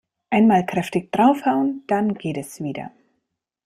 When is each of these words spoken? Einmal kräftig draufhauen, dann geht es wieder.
Einmal 0.31 0.65
kräftig 0.65 1.11
draufhauen, 1.11 1.83
dann 1.85 2.15
geht 2.15 2.35
es 2.37 2.59
wieder. 2.59 2.89